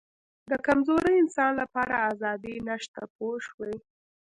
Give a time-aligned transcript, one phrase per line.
[0.49, 3.73] د کمزوري انسان لپاره آزادي نشته پوه شوې!.